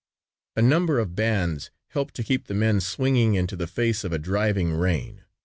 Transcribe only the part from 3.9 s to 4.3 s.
of a